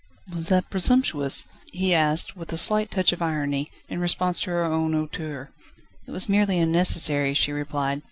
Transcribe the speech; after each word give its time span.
"Was 0.33 0.47
that 0.47 0.71
presumptuous?" 0.71 1.45
he 1.71 1.93
asked, 1.93 2.35
with 2.35 2.51
a 2.51 2.57
slight 2.57 2.89
touch 2.89 3.13
of 3.13 3.21
irony, 3.21 3.69
in 3.87 4.01
response 4.01 4.41
to 4.41 4.49
her 4.49 4.63
own 4.63 4.93
hauteur. 4.93 5.51
"It 6.07 6.11
was 6.11 6.27
merely 6.27 6.57
unnecessary," 6.57 7.35
she 7.35 7.51
replied. 7.51 7.99